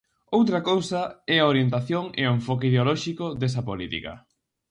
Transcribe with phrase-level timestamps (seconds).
[0.37, 1.01] Outra cousa
[1.35, 4.13] é a orientación e o enfoque ideolóxico desa política.